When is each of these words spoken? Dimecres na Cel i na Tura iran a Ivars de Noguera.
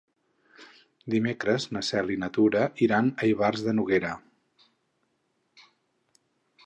Dimecres 1.13 1.67
na 1.77 1.83
Cel 1.89 2.09
i 2.15 2.17
na 2.23 2.29
Tura 2.37 2.63
iran 2.87 3.11
a 3.25 3.29
Ivars 3.35 3.67
de 3.69 3.77
Noguera. 3.81 4.17